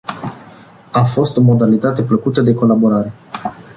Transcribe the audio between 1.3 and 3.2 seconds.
o modalitate plăcută de colaborare.